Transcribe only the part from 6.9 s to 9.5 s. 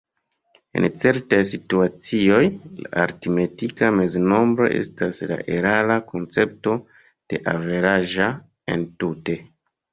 de "averaĝa" entute.